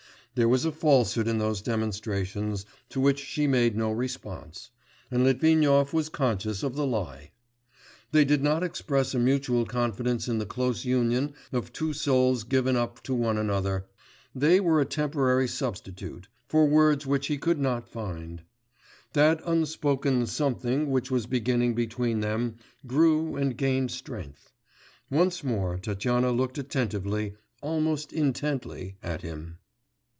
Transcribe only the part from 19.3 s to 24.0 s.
unspoken something which was beginning between them grew and gained